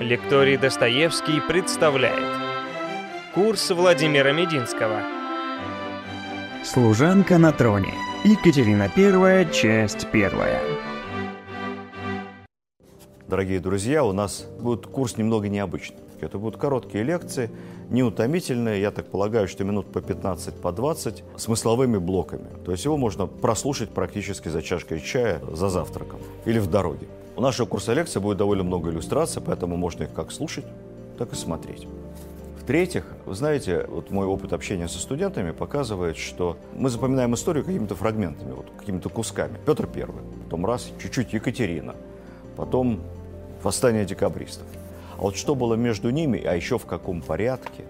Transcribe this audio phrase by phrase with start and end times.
[0.00, 2.22] Лекторий Достоевский представляет
[3.34, 5.02] Курс Владимира Мединского
[6.64, 7.92] Служанка на троне.
[8.24, 10.62] Екатерина I, часть первая.
[13.26, 15.98] Дорогие друзья, у нас будет курс немного необычный.
[16.20, 17.50] Это будут короткие лекции,
[17.90, 22.46] неутомительные, я так полагаю, что минут по 15, по 20, смысловыми блоками.
[22.64, 27.08] То есть его можно прослушать практически за чашкой чая, за завтраком или в дороге.
[27.38, 30.64] У нашего курса лекций будет довольно много иллюстраций, поэтому можно их как слушать,
[31.18, 31.86] так и смотреть.
[32.60, 37.94] В-третьих, вы знаете, вот мой опыт общения со студентами показывает, что мы запоминаем историю какими-то
[37.94, 39.56] фрагментами, вот, какими-то кусками.
[39.64, 41.94] Петр Первый, потом раз, чуть-чуть Екатерина,
[42.56, 43.02] потом
[43.62, 44.66] восстание декабристов.
[45.16, 47.84] А вот что было между ними, а еще в каком порядке,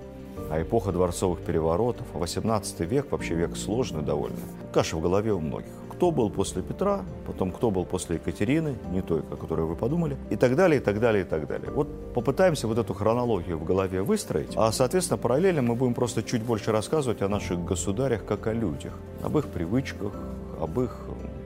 [0.50, 4.36] а эпоха дворцовых переворотов, 18 век, вообще век сложный довольно,
[4.74, 9.02] каша в голове у многих кто был после Петра, потом кто был после Екатерины, не
[9.02, 11.72] той, о которой вы подумали, и так далее, и так далее, и так далее.
[11.72, 16.44] Вот попытаемся вот эту хронологию в голове выстроить, а, соответственно, параллельно мы будем просто чуть
[16.44, 18.92] больше рассказывать о наших государях как о людях,
[19.24, 20.12] об их привычках,
[20.60, 21.00] об их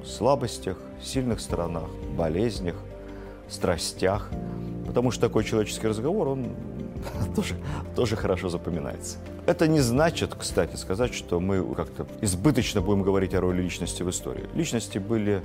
[0.04, 2.76] слабостях, сильных сторонах, болезнях,
[3.48, 4.28] страстях,
[4.86, 6.48] потому что такой человеческий разговор, он
[7.36, 7.56] тоже,
[7.94, 9.18] тоже хорошо запоминается.
[9.46, 14.10] Это не значит, кстати, сказать, что мы как-то избыточно будем говорить о роли личности в
[14.10, 14.48] истории.
[14.54, 15.42] Личности были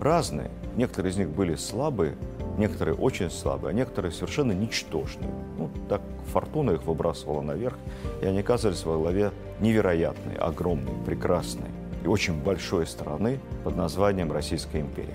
[0.00, 0.50] разные.
[0.76, 2.16] Некоторые из них были слабые,
[2.56, 5.30] некоторые очень слабые, а некоторые совершенно ничтожные.
[5.58, 7.76] Ну, так фортуна их выбрасывала наверх,
[8.22, 11.70] и они оказались во главе невероятной, огромной, прекрасной
[12.04, 15.14] и очень большой страны под названием Российская империя.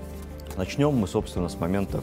[0.57, 2.01] Начнем мы, собственно, с момента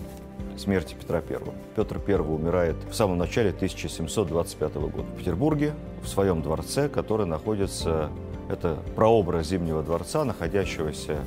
[0.61, 1.39] смерти Петра I.
[1.75, 8.11] Петр I умирает в самом начале 1725 года в Петербурге, в своем дворце, который находится,
[8.49, 11.21] это прообраз Зимнего дворца, находящегося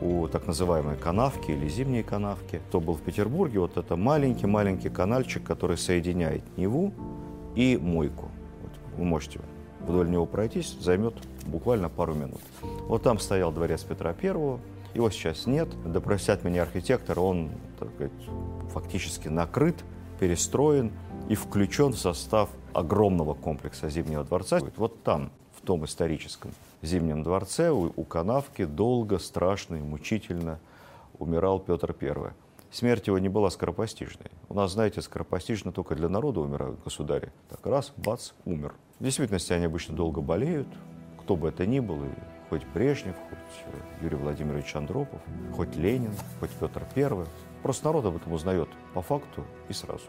[0.00, 2.60] у так называемой канавки или зимней канавки.
[2.68, 6.92] Кто был в Петербурге, вот это маленький-маленький канальчик, который соединяет Неву
[7.54, 8.30] и Мойку.
[8.62, 9.40] Вот вы можете
[9.80, 11.14] вдоль него пройтись, займет
[11.46, 12.40] буквально пару минут.
[12.86, 14.60] Вот там стоял дворец Петра Первого,
[14.94, 15.68] его сейчас нет.
[15.84, 18.12] Да простят меня архитектор, он так сказать,
[18.72, 19.76] фактически накрыт,
[20.18, 20.92] перестроен
[21.28, 24.60] и включен в состав огромного комплекса Зимнего дворца.
[24.76, 30.58] Вот там, в том историческом Зимнем дворце, у, у канавки долго, страшно и мучительно
[31.18, 32.32] умирал Петр I.
[32.70, 34.30] Смерть его не была скоропостижной.
[34.48, 37.32] У нас, знаете, скоропостижно только для народа умирают государи.
[37.48, 38.74] Так раз, бац, умер.
[38.98, 40.68] В действительности они обычно долго болеют,
[41.18, 41.98] кто бы это ни был,
[42.48, 45.20] хоть Брежнев, хоть Юрий Владимирович Андропов,
[45.54, 47.26] хоть Ленин, хоть Петр I.
[47.62, 50.04] Просто народ об этом узнает по факту и сразу.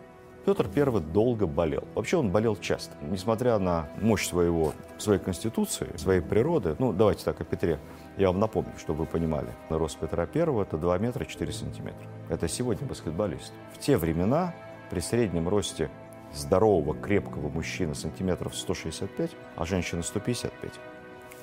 [0.45, 1.83] Петр I долго болел.
[1.95, 2.95] Вообще он болел часто.
[3.01, 7.79] Несмотря на мощь своего, своей конституции, своей природы, ну давайте так о Петре,
[8.17, 9.49] я вам напомню, чтобы вы понимали.
[9.69, 12.07] Рост Петра I это 2 метра 4 сантиметра.
[12.29, 13.53] Это сегодня баскетболист.
[13.73, 14.55] В те времена
[14.89, 15.89] при среднем росте
[16.33, 20.73] здорового, крепкого мужчины сантиметров 165, а женщины 155,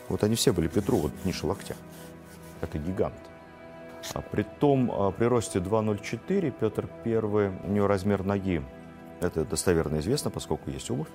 [0.09, 1.77] вот они все были Петру, вот ниже локтя.
[2.61, 3.15] Это гигант.
[4.15, 8.63] А при том, а, при росте 2,04 Петр I, у него размер ноги,
[9.21, 11.09] это достоверно известно, поскольку есть обувь,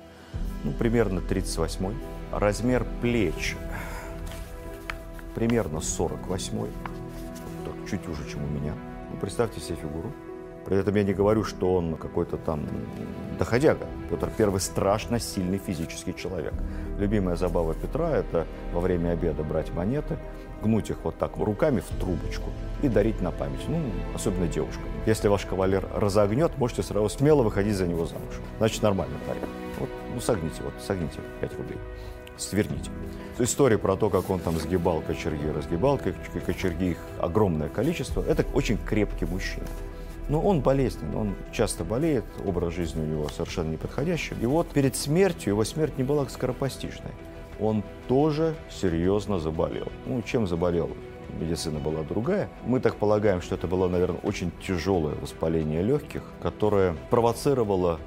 [0.64, 1.94] ну, примерно 38
[2.32, 3.56] Размер плеч
[5.36, 6.70] примерно 48 вот
[7.90, 8.74] чуть уже, чем у меня.
[9.12, 10.12] Ну, представьте себе фигуру.
[10.66, 12.68] При этом я не говорю, что он какой-то там
[13.40, 13.88] доходяга.
[14.10, 16.54] Петр I страшно сильный физический человек.
[17.00, 20.18] Любимая забава Петра– это во время обеда брать монеты,
[20.62, 22.50] гнуть их вот так руками в трубочку
[22.84, 23.82] и дарить на память, ну,
[24.14, 24.86] особенно девушкам.
[25.06, 28.36] Если ваш кавалер разогнет, можете сразу смело выходить за него замуж.
[28.60, 29.42] Значит, нормально парень.
[29.80, 31.78] Вот, ну, согните, вот, согните 5 рублей.
[32.38, 32.92] Сверните.
[33.40, 38.78] История про то, как он там сгибал кочерги, разгибал кочерги, их огромное количество, это очень
[38.78, 39.66] крепкий мужчина.
[40.32, 44.34] Но он болезненный, он часто болеет, образ жизни у него совершенно неподходящий.
[44.42, 47.12] И вот перед смертью, его смерть не была скоропостижной.
[47.60, 49.90] Он тоже серьезно заболел.
[50.06, 50.90] Ну, чем заболел?
[51.38, 52.50] медицина была другая.
[52.66, 58.00] Мы так полагаем, что это было, наверное, очень тяжелое воспаление легких, которое провоцировало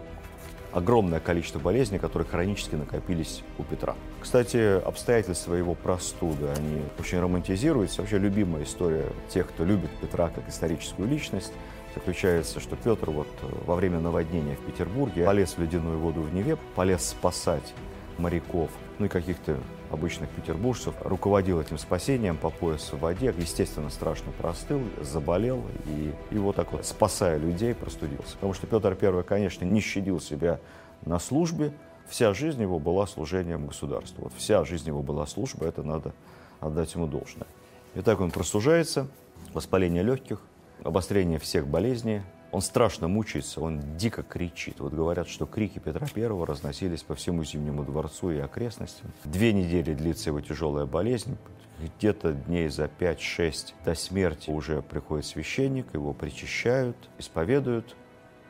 [0.73, 3.94] огромное количество болезней, которые хронически накопились у Петра.
[4.20, 8.00] Кстати, обстоятельства его простуды, они очень романтизируются.
[8.00, 11.53] Вообще любимая история тех, кто любит Петра как историческую личность,
[11.94, 16.35] заключается, что Петр вот э, во время наводнения в Петербурге полез в ледяную воду в
[16.35, 17.75] Неве, полез спасать
[18.19, 19.58] моряков, ну и каких-то
[19.91, 26.38] обычных петербуржцев, руководил этим спасением по поясу в воде, естественно, страшно простыл, заболел и, и
[26.38, 28.35] вот так вот, спасая людей, простудился.
[28.35, 30.61] Потому что Петр I, конечно, не щадил себя
[31.05, 31.73] на службе,
[32.08, 34.25] вся жизнь его была служением государству.
[34.25, 36.12] Вот вся жизнь его была служба, это надо
[36.61, 37.46] отдать ему должное.
[37.94, 39.06] Итак, он простужается,
[39.52, 40.41] воспаление легких,
[40.85, 42.23] обострение всех болезней,
[42.55, 44.79] Он страшно мучается, он дико кричит.
[44.79, 49.11] Вот говорят, что крики Петра I разносились по всему Зимнему дворцу и окрестностям.
[49.25, 51.37] Две недели длится его тяжелая болезнь.
[51.81, 57.97] Где-то дней за 5-6 до смерти уже приходит священник, его причащают, исповедуют.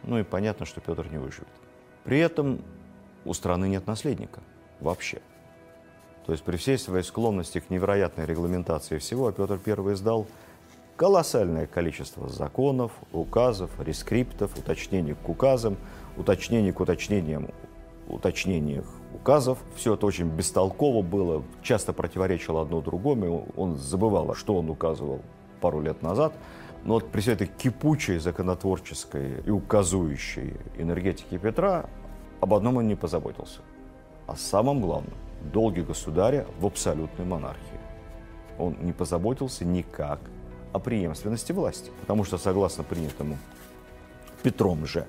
[0.02, 1.48] Ну и понятно, что Петр не выживет.
[2.04, 2.60] При этом
[3.24, 4.40] у страны нет наследника
[4.80, 5.22] вообще.
[6.26, 10.26] То есть при всей своей склонности к невероятной регламентации всего, Петр I издал
[10.96, 15.76] колоссальное количество законов, указов, рескриптов, уточнений к указам,
[16.16, 17.48] уточнений к уточнениям,
[18.08, 19.58] уточнениях указов.
[19.76, 23.48] Все это очень бестолково было, часто противоречило одно другому.
[23.56, 25.20] Он забывал, что он указывал
[25.60, 26.34] пару лет назад.
[26.84, 31.86] Но вот при всей этой кипучей законотворческой и указующей энергетике Петра
[32.40, 33.60] об одном он не позаботился.
[34.26, 35.14] О самом главном–
[35.52, 37.80] долге государя в абсолютной монархии.
[38.58, 40.20] Он не позаботился никак
[40.74, 41.90] о преемственности власти.
[42.00, 43.38] Потому что, согласно принятому
[44.42, 45.06] Петром же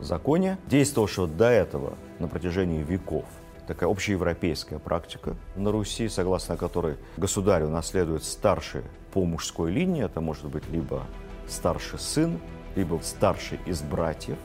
[0.00, 3.24] законе, действовавшего до этого на протяжении веков,
[3.66, 8.82] такая общеевропейская практика на Руси, согласно которой государю наследует старший
[9.12, 11.04] по мужской линии, это может быть либо
[11.48, 12.38] старший сын,
[12.76, 14.38] либо старший из братьев.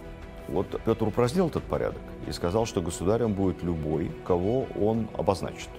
[0.48, 5.70] Вот Петр упразднил этот порядок и сказал, что государем будет любой, кого он обозначит,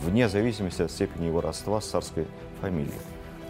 [0.00, 2.26] вне зависимости от степени его родства с царской
[2.60, 2.92] фамилией.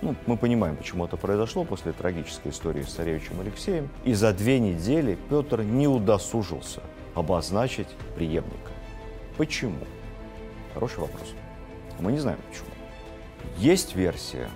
[0.03, 3.89] Ну, мы понимаем, почему это произошло после трагической истории с царевичем Алексеем.
[4.05, 6.83] И за две недели Петр не удосужился
[7.15, 8.73] обозначить преемника.
[9.37, 9.79] Почему?
[10.75, 11.35] Хороший вопрос.
[12.01, 12.69] Мы не знаем почему.
[13.59, 14.49] Есть версия,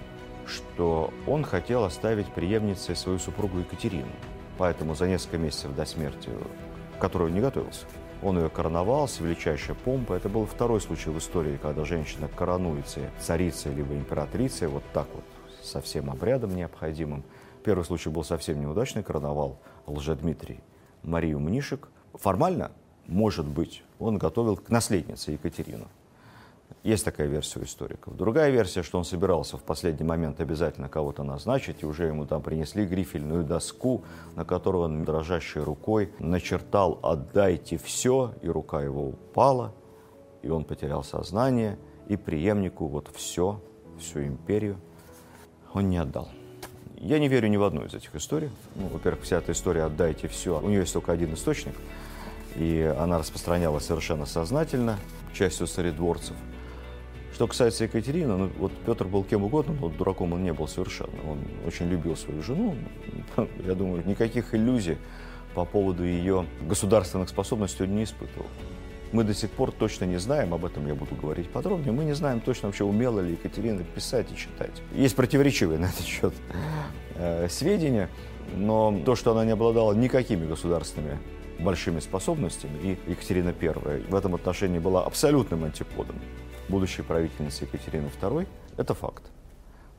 [0.46, 4.10] что он хотел оставить преемницей свою супругу Екатерину.
[4.58, 6.28] Поэтому за несколько месяцев до смерти,
[6.96, 7.86] к которой он не готовился,
[8.22, 10.16] он ее короновал с величайшей помпой.
[10.16, 15.24] Это был второй случай в истории, когда женщина коронуется царицей либо императрицей вот так вот
[15.62, 17.24] со всем обрядом необходимым.
[17.64, 20.60] Первый случай был совсем неудачный, короновал Лжедмитрий
[21.02, 21.88] Марию Мнишек.
[22.14, 22.72] Формально,
[23.06, 25.88] может быть, он готовил к наследнице Екатерину.
[26.82, 28.16] Есть такая версия у историков.
[28.16, 32.42] Другая версия, что он собирался в последний момент обязательно кого-то назначить, и уже ему там
[32.42, 34.04] принесли грифельную доску,
[34.36, 39.74] на которую он дрожащей рукой начертал «отдайте все», и рука его упала,
[40.42, 41.76] и он потерял сознание,
[42.06, 43.60] и преемнику вот все,
[43.98, 44.76] всю империю
[45.72, 46.28] он не отдал.
[46.98, 48.50] Я не верю ни в одну из этих историй.
[48.76, 50.60] Ну, во-первых, вся эта история «отдайте все».
[50.60, 51.74] У нее есть только один источник,
[52.54, 54.98] и она распространялась совершенно сознательно
[55.34, 56.36] частью царедворцев.
[57.36, 61.12] Что касается Екатерины, ну, вот Петр был кем угодно, но дураком он не был совершенно.
[61.30, 62.74] Он очень любил свою жену.
[63.66, 64.96] Я думаю, никаких иллюзий
[65.54, 68.46] по поводу ее государственных способностей он не испытывал.
[69.12, 72.14] Мы до сих пор точно не знаем, об этом я буду говорить подробнее, мы не
[72.14, 74.82] знаем точно вообще, умела ли Екатерина писать и читать.
[74.94, 76.32] Есть противоречивые на этот счет
[77.16, 78.08] э, сведения,
[78.56, 81.18] но то, что она не обладала никакими государственными
[81.58, 86.16] большими способностями, и Екатерина I в этом отношении была абсолютным антиподом
[86.68, 88.46] будущей правительницы Екатерины II,
[88.76, 89.22] это факт.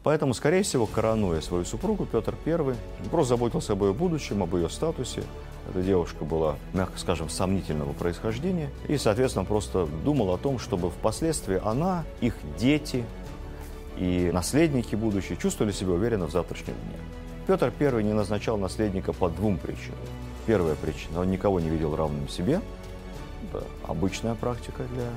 [0.03, 2.75] Поэтому, скорее всего, коронуя свою супругу, Петр I
[3.11, 5.23] просто заботился об ее будущем, об ее статусе.
[5.69, 8.69] Эта девушка была, мягко скажем, сомнительного происхождения.
[8.87, 13.03] И, соответственно, просто думал о том, чтобы впоследствии она, их дети
[13.97, 16.99] и наследники будущие чувствовали себя уверенно в завтрашнем дне.
[17.47, 19.99] Петр I не назначал наследника по двум причинам.
[20.45, 22.61] Первая причина– он никого не видел равным себе.
[23.51, 25.09] Это обычная практика для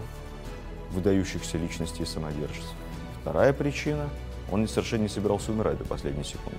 [0.91, 2.75] выдающихся личностей и самодержцев.
[3.23, 4.09] Вторая причина–
[4.51, 6.59] он совершенно не собирался умирать до последней секунды.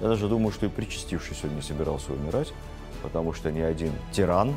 [0.00, 2.52] Я даже думаю, что и причастившийся он не собирался умирать,
[3.02, 4.54] потому что ни один тиран,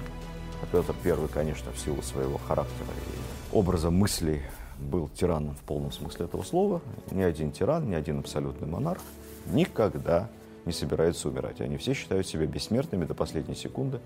[0.61, 4.43] а Петр I, конечно, в силу своего характера и образа мыслей
[4.79, 6.81] был тираном в полном смысле этого слова,
[7.11, 9.01] ни один тиран, ни один абсолютный монарх
[9.47, 10.29] никогда
[10.65, 11.59] не собирается умирать.
[11.61, 13.99] Они все считают себя бессмертными до последней секунды.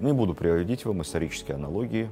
[0.00, 2.08] Не буду приводить вам исторические аналогии,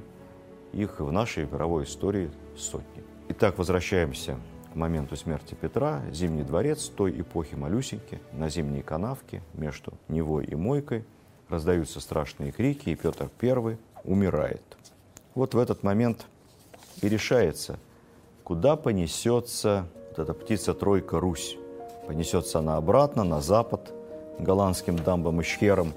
[0.73, 3.03] их в нашей мировой истории сотни.
[3.29, 4.37] Итак, возвращаемся
[4.73, 10.55] к моменту смерти Петра Зимний дворец той эпохи малюсеньки, на зимней канавке между Невой и
[10.55, 11.05] Мойкой
[11.49, 14.63] раздаются страшные крики, и Петр I умирает.
[15.35, 16.27] Вот в этот момент
[17.03, 17.79] и решается,
[18.45, 21.57] куда понесется вот эта птица-тройка Русь.
[22.07, 23.93] Понесется она обратно, на запад,
[24.39, 25.93] голландским дамбам и шхерам,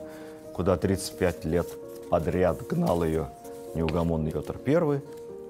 [0.54, 1.68] куда 35 лет
[2.10, 3.30] подряд гнал ее
[3.76, 5.02] неугомонный Петр I,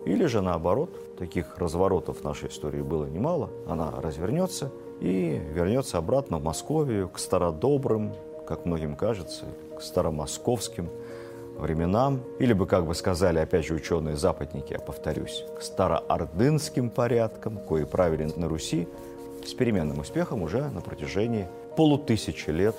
[0.06, 6.38] или же наоборот, таких разворотов в нашей истории было немало, она развернется и вернется обратно
[6.38, 8.14] в Московию к стародобрым,
[8.48, 9.46] как многим кажется,
[9.78, 10.90] к старомосковским
[11.58, 17.84] временам, или бы, как бы сказали, опять же, ученые-западники, я повторюсь, к староордынским порядкам, кои
[17.84, 18.88] правили на Руси
[19.46, 22.76] с переменным успехом уже на протяжении полутысячи лет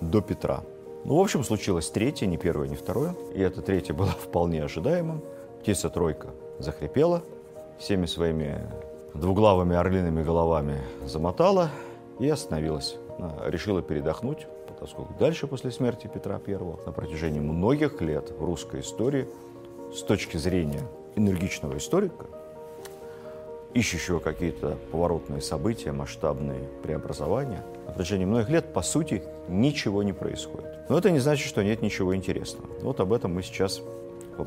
[0.00, 0.62] до Петра.
[1.04, 3.14] Ну, в общем, случилось третье, не первое, не второе.
[3.34, 5.22] И это третье было вполне ожидаемым.
[5.60, 7.22] Птица-тройка захрипела,
[7.78, 8.70] всеми своими
[9.12, 11.70] двуглавыми орлиными головами замотала
[12.18, 12.96] и остановилась.
[13.18, 14.46] Она решила передохнуть,
[14.80, 19.28] поскольку дальше после смерти Петра I на протяжении многих лет в русской истории
[19.94, 20.82] с точки зрения
[21.16, 22.26] энергичного историка,
[23.74, 30.88] ищущего какие-то поворотные события, масштабные преобразования, на протяжении многих лет, по сути, ничего не происходит.
[30.88, 32.68] Но это не значит, что нет ничего интересного.
[32.80, 33.82] Вот об этом мы сейчас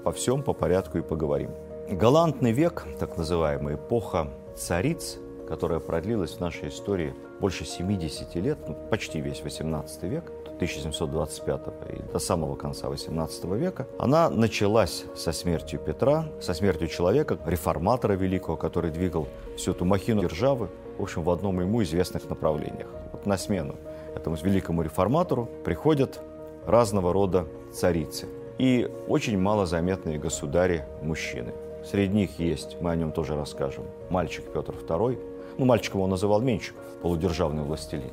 [0.04, 1.52] по всем по порядку и поговорим.
[1.90, 5.18] Галантный век, так называемая эпоха цариц,
[5.48, 12.12] которая продлилась в нашей истории больше 70 лет, ну, почти весь 18 век, 1725 и
[12.12, 18.58] до самого конца 18 века, она началась со смертью Петра, со смертью человека, реформатора великого,
[18.58, 22.88] который двигал всю эту махину державы, в общем, в одном ему известных направлениях.
[23.12, 23.76] Вот на смену
[24.16, 26.20] этому великому реформатору приходят
[26.66, 28.28] разного рода царицы
[28.58, 31.54] и очень малозаметные государи-мужчины.
[31.86, 35.18] Среди них есть, мы о нем тоже расскажем, мальчик Петр II,
[35.58, 38.12] ну, мальчиком он называл Меньшиков, полудержавный властелин.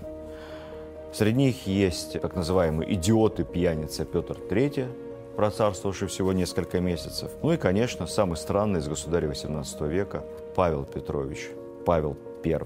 [1.12, 4.88] Среди них есть так называемый идиоты-пьяница Петр III,
[5.36, 7.30] процарствовавший всего несколько месяцев.
[7.42, 10.24] Ну и, конечно, самый странный из государей XVIII века
[10.54, 11.50] Павел Петрович,
[11.84, 12.60] Павел I.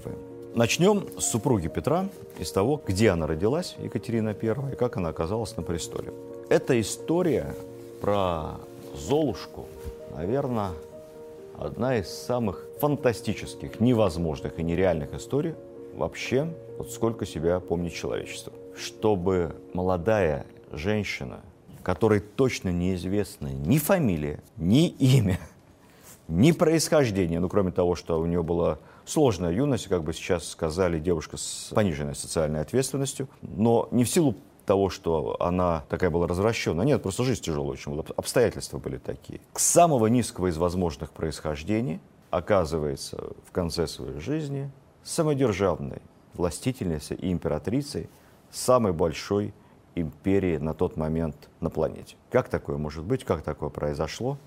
[0.55, 2.09] Начнем с супруги Петра
[2.39, 6.11] и с того, где она родилась, Екатерина I, и как она оказалась на престоле.
[6.49, 7.53] Эта история
[8.01, 8.55] про
[8.95, 9.67] Золушку,
[10.15, 10.71] наверное,
[11.57, 15.55] одна из самых фантастических, невозможных и нереальных историй
[15.93, 18.53] вообще, вот сколько себя помнит человечество.
[18.75, 21.41] Чтобы молодая женщина,
[21.83, 25.39] которой точно неизвестна ни фамилия, ни имя,
[26.27, 30.99] ни происхождение, ну, кроме того, что у нее была сложная юность, как бы сейчас сказали,
[30.99, 36.85] девушка с пониженной социальной ответственностью, но не в силу того, что она такая была развращенная.
[36.85, 39.41] Нет, просто жизнь тяжелая очень была, обстоятельства были такие.
[39.51, 41.99] К самого низкого из возможных происхождений
[42.31, 44.69] оказывается в конце своей жизни
[45.03, 46.01] самодержавной
[46.33, 48.09] властительницей и императрицей
[48.51, 49.53] самой большой
[49.95, 52.15] империи на тот момент на планете.
[52.31, 54.37] Как такое может быть, как такое произошло?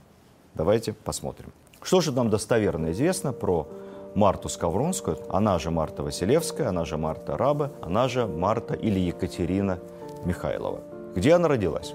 [0.54, 1.52] Давайте посмотрим.
[1.82, 3.68] Что же нам достоверно известно про
[4.14, 9.78] Марту Скавронскую, она же Марта Василевская, она же Марта Раба, она же Марта или Екатерина
[10.24, 10.80] Михайлова.
[11.16, 11.94] Где она родилась?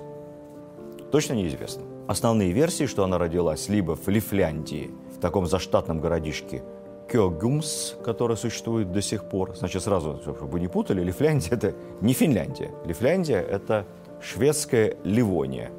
[1.12, 1.84] Точно неизвестно.
[2.08, 6.64] Основные версии, что она родилась либо в Лифляндии, в таком заштатном городишке
[7.10, 9.56] Кёгумс, который существует до сих пор.
[9.56, 12.72] Значит, сразу, чтобы вы не путали, Лифляндия– это не Финляндия.
[12.86, 13.86] Лифляндия– это
[14.22, 15.72] шведская Ливония,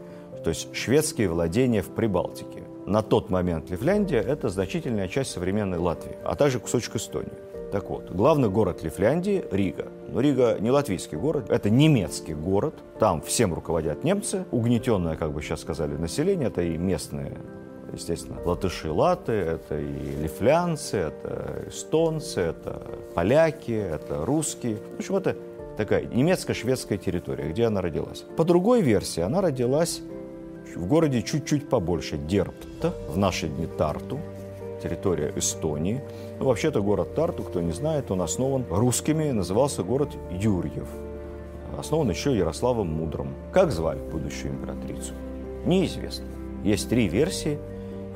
[0.43, 2.63] то есть шведские владения в Прибалтике.
[2.87, 7.33] На тот момент Лифляндия– это значительная часть современной Латвии, а также кусочек Эстонии.
[7.71, 9.89] Так вот, главный город Лифляндии– Рига.
[10.09, 12.75] Но Рига не латвийский город, это немецкий город.
[12.99, 14.47] Там всем руководят немцы.
[14.51, 17.37] Угнетенное, как бы сейчас сказали, население– это и местные
[17.99, 22.83] естественно, латыши латы, это и лифлянцы, это эстонцы, это
[23.15, 24.79] поляки, это русские.
[24.97, 25.37] В общем, это
[25.77, 28.25] такая немецко-шведская территория, где она родилась.
[28.37, 30.01] По другой версии, она родилась
[30.75, 34.21] в городе чуть-чуть побольше, Дерпта, в наши дни Тарту,
[34.83, 36.01] территория Эстонии.
[36.39, 40.89] Ну, вообще-то город Тарту, кто не знает, он основан русскими, назывался город Юрьев.
[41.77, 43.35] Основан еще Ярославом Мудрым.
[43.53, 45.13] Как звали будущую императрицу?
[45.65, 46.27] Неизвестно.
[46.65, 47.59] Есть три версии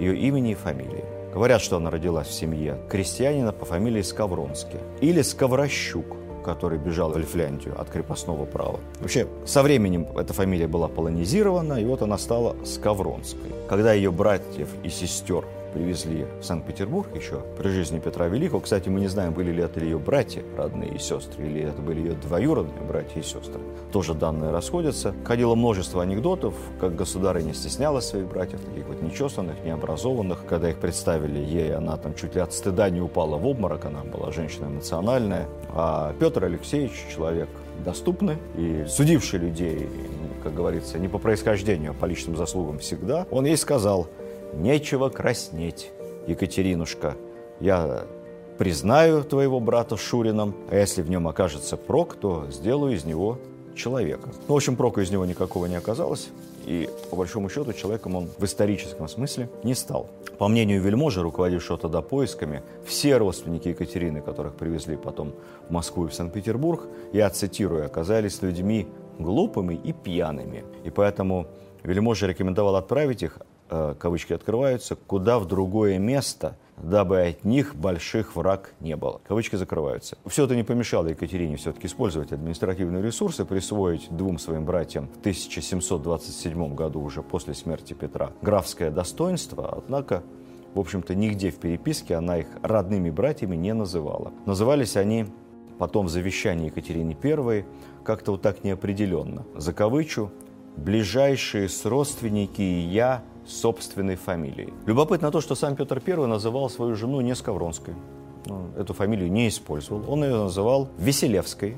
[0.03, 1.05] ее имени и фамилии.
[1.33, 7.17] Говорят, что она родилась в семье крестьянина по фамилии Скавронский или Скаврощук, который бежал в
[7.17, 8.81] Лифляндию от крепостного права.
[9.01, 13.51] Вообще, со временем эта фамилия была полонизирована, и вот она стала Скавронской.
[13.69, 18.61] Когда ее братьев и сестер привезли в Санкт-Петербург еще при жизни Петра Великого.
[18.61, 22.01] Кстати, мы не знаем, были ли это ее братья, родные и сестры, или это были
[22.01, 23.61] ее двоюродные братья и сестры.
[23.93, 25.15] Тоже данные расходятся.
[25.25, 30.45] Ходило множество анекдотов, как государыня стеснялась своих братьев, таких вот нечесанных, необразованных.
[30.47, 34.03] Когда их представили ей, она там чуть ли от стыда не упала в обморок, она
[34.05, 35.49] была женщина эмоциональная.
[35.71, 37.49] А Петр Алексеевич человек
[37.85, 39.89] доступный и судивший людей,
[40.43, 44.09] как говорится, не по происхождению, а по личным заслугам всегда, он ей сказал–
[44.53, 45.91] Нечего краснеть,
[46.27, 47.17] Екатеринушка.
[47.59, 48.05] Я
[48.59, 53.39] признаю твоего брата Шурином, а если в нем окажется прок, то сделаю из него
[53.75, 54.29] человека.
[54.49, 56.29] Ну, в общем, прока из него никакого не оказалось,
[56.67, 60.09] и, по большому счету, человеком он в историческом смысле не стал.
[60.39, 65.35] По мнению вельможи, руководившего тогда поисками, все родственники Екатерины, которых привезли потом
[65.69, 66.83] в Москву и в Санкт-Петербург,
[67.13, 68.87] я цитирую, оказались людьми
[69.19, 70.65] глупыми и пьяными.
[70.85, 71.47] И поэтому
[71.83, 73.39] вельможа рекомендовал отправить их
[73.99, 79.21] кавычки открываются, куда в другое место, дабы от них больших враг не было.
[79.27, 80.19] Кавычки закрываются.
[80.27, 86.75] Все это не помешало Екатерине все-таки использовать административные ресурсы, присвоить двум своим братьям в 1727
[86.75, 90.23] году, уже после смерти Петра, графское достоинство, однако
[90.75, 94.33] в общем-то, нигде в переписке она их родными братьями не называла.
[94.47, 95.27] Назывались они
[95.79, 97.65] потом в завещании Екатерины I
[98.05, 99.45] как-то вот так неопределенно.
[99.55, 100.31] Закавычу
[100.77, 104.73] «ближайшие сродственники и я собственной фамилией».
[104.87, 107.95] Любопытно то, что сам Петр I называл свою жену не Скавронской.
[108.49, 110.11] Он эту фамилию не использовал.
[110.11, 111.77] Он ее называл Веселевской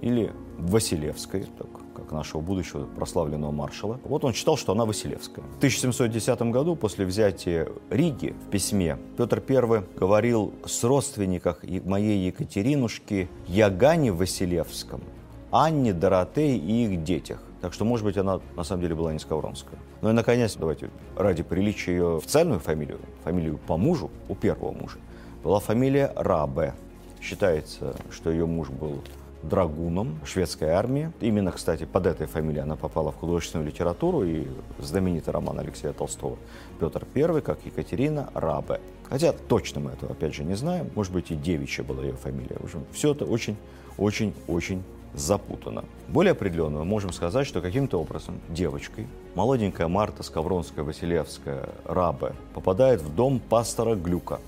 [0.00, 4.00] или Василевской, так как нашего будущего прославленного маршала.
[4.04, 5.44] Вот он считал, что она Василевская.
[5.44, 13.28] В 1710 году, после взятия Риги в письме, Петр I говорил с родственниках моей Екатеринушки
[13.46, 15.02] Ягане Василевском,
[15.50, 17.42] Анне, Доротее и их детях.
[17.60, 19.78] Так что, может быть, она на самом деле была не Скавронская.
[20.00, 24.98] Ну и, наконец, давайте ради приличия ее официальную фамилию, фамилию по мужу, у первого мужа,
[25.44, 26.74] была фамилия Рабе.
[27.20, 29.02] Считается, что ее муж был
[29.42, 31.12] драгуном шведской армии.
[31.20, 34.46] Именно, кстати, под этой фамилией она попала в художественную литературу и
[34.78, 36.36] знаменитый роман Алексея Толстого
[36.78, 38.80] «Петр I», как Екатерина Рабе.
[39.08, 40.90] Хотя точно мы этого, опять же, не знаем.
[40.94, 42.56] Может быть, и девичья была ее фамилия.
[42.60, 44.82] В общем, все это очень-очень-очень
[45.14, 45.84] запутано.
[46.08, 53.14] Более определенно мы можем сказать, что каким-то образом девочкой, молоденькая Марта Скавронская-Василевская Рабе, попадает в
[53.14, 54.40] дом пастора Глюка.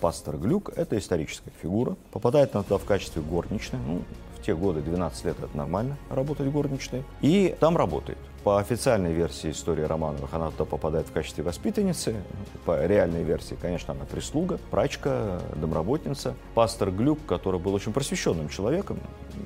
[0.00, 1.96] Пастор Глюк– это историческая фигура.
[2.12, 3.80] Попадает она туда в качестве горничной.
[3.86, 4.02] Ну,
[4.38, 7.04] в те годы, 12 лет, это нормально, работать горничной.
[7.20, 8.18] И там работает.
[8.42, 12.16] По официальной версии истории Романовых она туда попадает в качестве воспитанницы.
[12.64, 16.34] По реальной версии, конечно, она прислуга, прачка, домработница.
[16.54, 18.98] Пастор Глюк, который был очень просвещенным человеком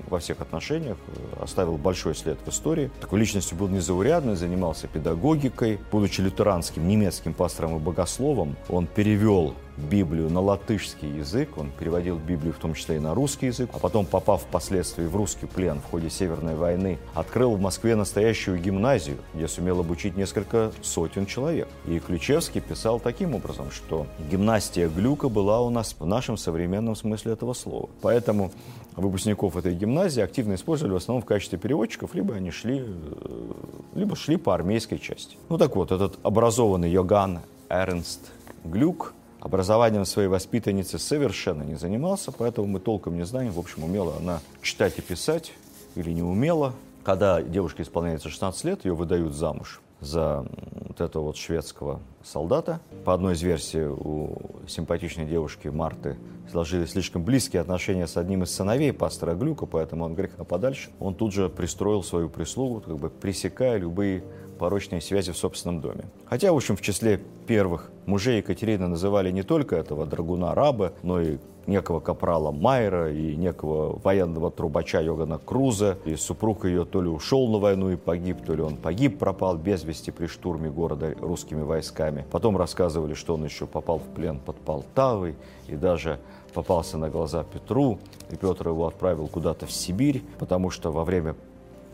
[0.09, 0.97] во всех отношениях,
[1.41, 2.91] оставил большой след в истории.
[3.01, 5.79] Такой личностью был незаурядный, занимался педагогикой.
[5.91, 12.53] Будучи лютеранским немецким пастором и богословом, он перевел Библию на латышский язык, он переводил Библию
[12.53, 15.91] в том числе и на русский язык, а потом, попав впоследствии в русский плен в
[15.91, 21.69] ходе Северной войны, открыл в Москве настоящую гимназию, где сумел обучить несколько сотен человек.
[21.87, 27.33] И Ключевский писал таким образом, что гимнастия Глюка была у нас в нашем современном смысле
[27.33, 27.89] этого слова.
[28.01, 28.53] Поэтому
[28.97, 29.84] выпускников этой гимназии
[30.23, 33.53] активно использовали в основном в качестве переводчиков, либо они шли, э,
[33.95, 35.37] либо шли по армейской части.
[35.49, 38.21] Ну так вот, этот образованный Йоган Эрнст
[38.65, 44.15] Глюк образованием своей воспитанницы совершенно не занимался, поэтому мы толком не знаем, в общем, умела
[44.19, 45.53] она читать и писать
[45.97, 46.73] или не умела.
[47.03, 50.47] Когда девушке исполняется 16 лет, ее выдают замуж за
[50.89, 52.81] вот этого вот шведского солдата.
[53.05, 54.37] По одной из версий у
[54.69, 56.17] симпатичной девушки Марты
[56.51, 60.91] сложились слишком близкие отношения с одним из сыновей пастора Глюка, поэтому он греха подальше.
[61.01, 66.05] Он тут же пристроил свою прислугу, как бы пресекая любые порочные связи в собственном доме.
[66.27, 71.21] Хотя, в общем, в числе первых мужей Екатерины называли не только этого драгуна раба, но
[71.21, 75.99] и некого капрала Майера и некого военного трубача Йогана Круза.
[76.05, 79.57] И супруг ее то ли ушел на войну и погиб, то ли он погиб, пропал
[79.57, 82.27] без вести при штурме города русскими войсками.
[82.31, 85.37] Потом рассказывали, что он еще попал в плен под Полтавой
[85.69, 86.21] и даже
[86.53, 87.99] попался на глаза Петру,
[88.31, 91.35] и Петр его отправил куда-то в Сибирь, потому что во время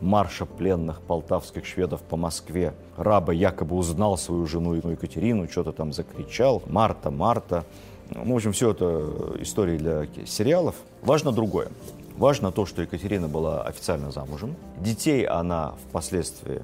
[0.01, 2.75] марша пленных полтавских шведов по Москве.
[2.97, 6.63] Раба якобы узнал свою жену Екатерину, что-то там закричал.
[6.67, 7.65] Марта, Марта.
[8.11, 10.75] Ну, в общем, все это истории для сериалов.
[11.03, 11.69] Важно другое.
[12.17, 14.57] Важно то, что Екатерина была официально замужем.
[14.79, 16.63] Детей она впоследствии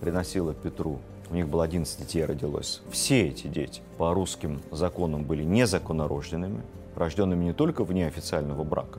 [0.00, 0.98] приносила Петру.
[1.30, 2.80] У них было 11 детей родилось.
[2.90, 6.62] Все эти дети по русским законам были незаконнорожденными,
[6.96, 8.98] рожденными не только вне официального брака,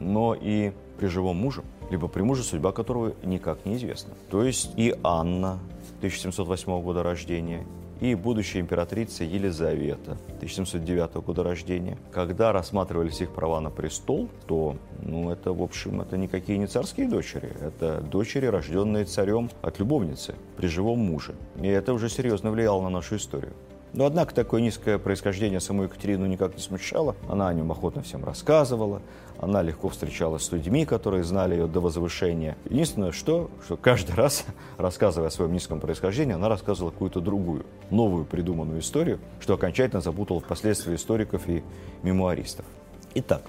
[0.00, 4.14] но и при живом муже либо при муже, судьба которого никак не известна.
[4.30, 5.58] То есть и Анна
[5.98, 7.66] 1708 года рождения,
[8.00, 11.98] и будущая императрица Елизавета 1709 года рождения.
[12.12, 17.08] Когда рассматривались их права на престол, то, ну, это, в общем, это никакие не царские
[17.08, 17.50] дочери.
[17.60, 21.34] Это дочери, рожденные царем от любовницы при живом муже.
[21.60, 23.52] И это уже серьезно влияло на нашу историю.
[23.92, 27.16] Но, однако, такое низкое происхождение саму Екатерину никак не смущало.
[27.28, 29.02] Она о нем охотно всем рассказывала.
[29.40, 32.56] Она легко встречалась с людьми, которые знали ее до возвышения.
[32.68, 34.44] Единственное, что, что каждый раз,
[34.78, 40.40] рассказывая о своем низком происхождении, она рассказывала какую-то другую, новую придуманную историю, что окончательно запутало
[40.40, 41.62] впоследствии историков и
[42.02, 42.66] мемуаристов.
[43.14, 43.42] Итак,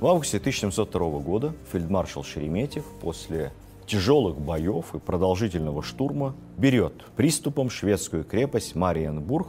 [0.00, 3.52] в августе 1702 года фельдмаршал Шереметьев после
[3.90, 9.48] тяжелых боев и продолжительного штурма берет приступом шведскую крепость Мариенбург,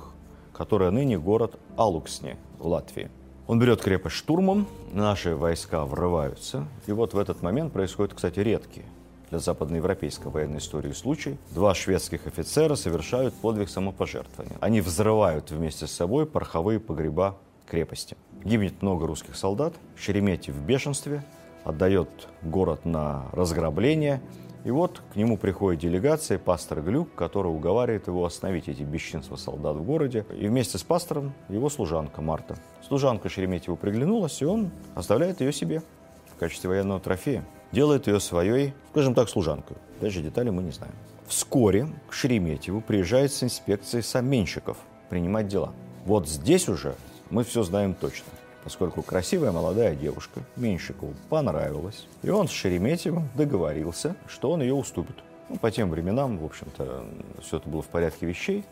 [0.51, 3.11] которая ныне город Алуксне в Латвии.
[3.45, 8.83] Он берет крепость штурмом, наши войска врываются, и вот в этот момент происходит, кстати, редкий
[9.29, 11.37] для западноевропейской военной истории случай.
[11.51, 14.57] Два шведских офицера совершают подвиг самопожертвования.
[14.59, 18.17] Они взрывают вместе с собой пороховые погреба крепости.
[18.43, 19.73] Гибнет много русских солдат.
[19.95, 21.23] Шереметьев в бешенстве
[21.63, 22.09] отдает
[22.41, 24.21] город на разграбление.
[24.63, 29.75] И вот к нему приходит делегация, пастор Глюк, который уговаривает его остановить эти бесчинства солдат
[29.75, 30.25] в городе.
[30.37, 32.55] И вместе с пастором его служанка Марта.
[32.87, 35.81] Служанка Шереметьеву приглянулась, и он оставляет ее себе
[36.27, 37.43] в качестве военного трофея.
[37.71, 39.77] Делает ее своей, скажем так, служанкой.
[39.99, 40.93] Дальше детали мы не знаем.
[41.25, 44.77] Вскоре к Шереметьеву приезжает с инспекцией сам Менщиков
[45.09, 45.73] принимать дела.
[46.05, 46.95] Вот здесь уже
[47.29, 48.25] мы все знаем точно
[48.63, 55.15] поскольку красивая молодая девушка Меньшикову понравилась, и он с Шереметьевым договорился, что он ее уступит.
[55.49, 57.05] Ну, по тем временам, в общем-то,
[57.41, 58.63] все это было в порядке вещей.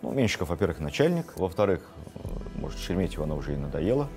[0.00, 1.82] Ну, Меньшиков, во-первых, начальник, во-вторых,
[2.56, 4.08] может, Шереметьеву она уже и надоела,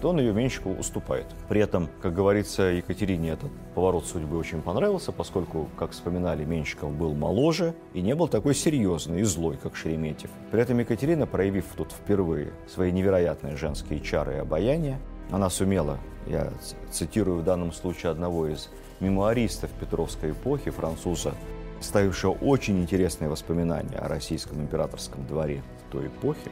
[0.00, 1.26] то он ее Меньшикову уступает.
[1.48, 7.14] При этом, как говорится, Екатерине этот поворот судьбы очень понравился, поскольку, как вспоминали, Меньшиков был
[7.14, 10.30] моложе и не был такой серьезный и злой, как Шереметьев.
[10.50, 14.98] При этом Екатерина, проявив тут впервые свои невероятные женские чары и обаяние,
[15.30, 16.52] она сумела, я
[16.90, 18.68] цитирую в данном случае одного из
[19.00, 21.34] мемуаристов Петровской эпохи, француза,
[21.80, 26.50] ставившего очень интересные воспоминания о российском императорском дворе той эпохи,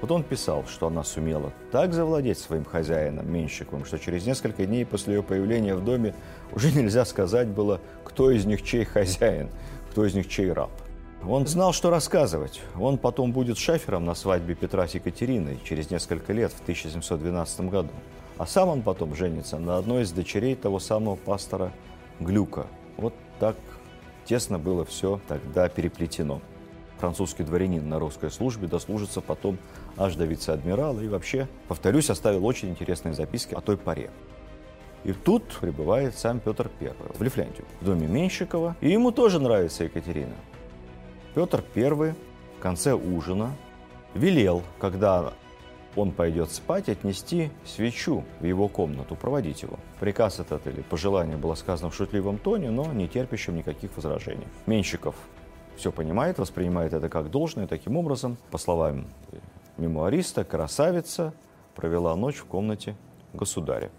[0.00, 4.86] вот он писал, что она сумела так завладеть своим хозяином, Менщиковым, что через несколько дней
[4.86, 6.14] после ее появления в доме
[6.52, 9.50] уже нельзя сказать было, кто из них чей хозяин,
[9.90, 10.70] кто из них чей раб.
[11.26, 12.62] Он знал, что рассказывать.
[12.78, 17.90] Он потом будет шафером на свадьбе Петра с Екатериной через несколько лет, в 1712 году.
[18.38, 21.72] А сам он потом женится на одной из дочерей того самого пастора
[22.20, 22.66] Глюка.
[22.96, 23.56] Вот так
[24.24, 26.40] тесно было все тогда переплетено
[27.00, 29.58] французский дворянин на русской службе дослужится потом
[30.00, 34.10] аж до вице-адмирала и вообще, повторюсь, оставил очень интересные записки о той паре.
[35.04, 39.84] И тут прибывает сам Петр I в Лифляндию, в доме Менщикова, и ему тоже нравится
[39.84, 40.34] Екатерина.
[41.34, 42.14] Петр I
[42.58, 43.54] в конце ужина
[44.14, 45.34] велел, когда
[45.96, 49.78] он пойдет спать, отнести свечу в его комнату, проводить его.
[49.98, 54.46] Приказ этот или пожелание было сказано в шутливом тоне, но не терпящем никаких возражений.
[54.66, 55.14] Менщиков
[55.76, 57.66] все понимает, воспринимает это как должное.
[57.66, 59.06] Таким образом, по словам
[59.80, 61.32] мемуариста, красавица
[61.74, 62.94] провела ночь в комнате
[63.32, 63.90] государя.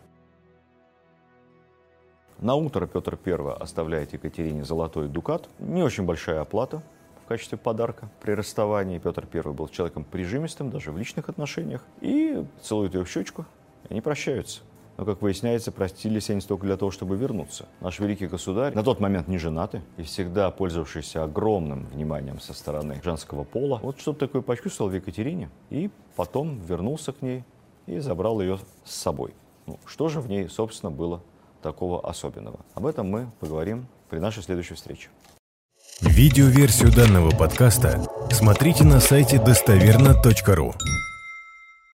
[2.39, 5.47] На утро Петр I оставляет Екатерине золотой дукат.
[5.59, 6.81] Не очень большая оплата
[7.23, 8.97] в качестве подарка при расставании.
[8.97, 11.83] Петр I был человеком прижимистым, даже в личных отношениях.
[11.99, 13.45] И целует ее в щечку,
[13.83, 14.61] и они прощаются.
[14.97, 17.65] Но, как выясняется, простились они только для того, чтобы вернуться.
[17.79, 23.01] Наш великий государь, на тот момент не женатый и всегда пользовавшийся огромным вниманием со стороны
[23.03, 27.43] женского пола, вот что-то такое почувствовал в Екатерине и потом вернулся к ней
[27.87, 29.33] и забрал ее с собой.
[29.65, 31.21] Ну, что же в ней, собственно, было
[31.61, 32.59] такого особенного?
[32.73, 35.09] Об этом мы поговорим при нашей следующей встрече.
[36.01, 40.73] Видеоверсию данного подкаста смотрите на сайте достоверно.ру.